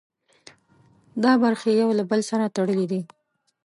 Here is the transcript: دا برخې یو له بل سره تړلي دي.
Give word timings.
دا 1.23 1.31
برخې 1.43 1.69
یو 1.81 1.89
له 1.99 2.03
بل 2.11 2.21
سره 2.29 2.53
تړلي 2.55 2.85
دي. 2.91 3.01